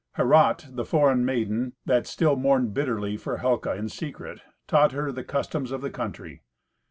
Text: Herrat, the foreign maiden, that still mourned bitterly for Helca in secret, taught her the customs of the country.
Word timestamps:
Herrat, 0.17 0.65
the 0.75 0.83
foreign 0.83 1.23
maiden, 1.25 1.73
that 1.85 2.07
still 2.07 2.35
mourned 2.35 2.73
bitterly 2.73 3.17
for 3.17 3.37
Helca 3.37 3.77
in 3.77 3.87
secret, 3.87 4.41
taught 4.67 4.93
her 4.93 5.11
the 5.11 5.23
customs 5.23 5.69
of 5.71 5.81
the 5.81 5.91
country. 5.91 6.41